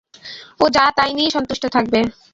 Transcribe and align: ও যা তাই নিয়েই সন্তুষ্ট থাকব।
ও 0.59 0.65
যা 0.75 0.85
তাই 0.97 1.11
নিয়েই 1.13 1.35
সন্তুষ্ট 1.35 1.63
থাকব। 1.75 1.93